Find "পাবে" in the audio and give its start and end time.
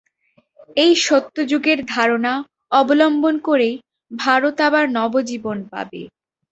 5.71-6.01